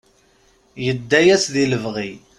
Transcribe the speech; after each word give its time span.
Yedda-yas 0.85 1.43
di 1.53 1.65
lebɣi. 1.71 2.11